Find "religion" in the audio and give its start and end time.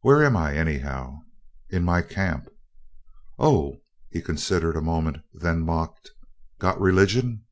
6.80-7.44